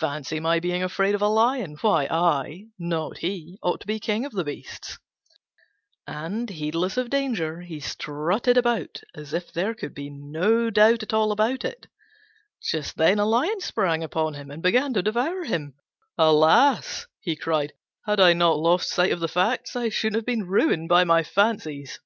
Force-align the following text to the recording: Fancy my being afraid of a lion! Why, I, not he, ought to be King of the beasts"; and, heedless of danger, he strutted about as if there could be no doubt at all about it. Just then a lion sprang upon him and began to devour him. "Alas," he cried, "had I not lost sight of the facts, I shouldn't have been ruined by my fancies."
Fancy 0.00 0.40
my 0.40 0.60
being 0.60 0.82
afraid 0.82 1.14
of 1.14 1.20
a 1.20 1.28
lion! 1.28 1.76
Why, 1.82 2.06
I, 2.06 2.68
not 2.78 3.18
he, 3.18 3.58
ought 3.62 3.82
to 3.82 3.86
be 3.86 4.00
King 4.00 4.24
of 4.24 4.32
the 4.32 4.42
beasts"; 4.42 4.96
and, 6.06 6.48
heedless 6.48 6.96
of 6.96 7.10
danger, 7.10 7.60
he 7.60 7.78
strutted 7.78 8.56
about 8.56 9.02
as 9.14 9.34
if 9.34 9.52
there 9.52 9.74
could 9.74 9.92
be 9.92 10.08
no 10.08 10.70
doubt 10.70 11.02
at 11.02 11.12
all 11.12 11.32
about 11.32 11.66
it. 11.66 11.84
Just 12.62 12.96
then 12.96 13.18
a 13.18 13.26
lion 13.26 13.60
sprang 13.60 14.02
upon 14.02 14.32
him 14.32 14.50
and 14.50 14.62
began 14.62 14.94
to 14.94 15.02
devour 15.02 15.44
him. 15.44 15.74
"Alas," 16.16 17.06
he 17.20 17.36
cried, 17.36 17.74
"had 18.06 18.20
I 18.20 18.32
not 18.32 18.56
lost 18.56 18.88
sight 18.88 19.12
of 19.12 19.20
the 19.20 19.28
facts, 19.28 19.76
I 19.76 19.90
shouldn't 19.90 20.16
have 20.16 20.24
been 20.24 20.46
ruined 20.46 20.88
by 20.88 21.04
my 21.04 21.22
fancies." 21.22 22.00